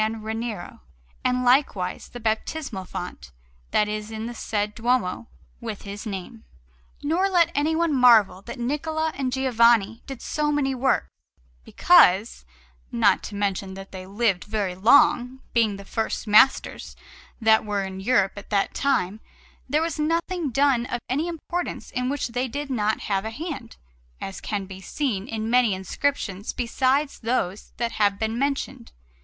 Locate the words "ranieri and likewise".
0.03-2.07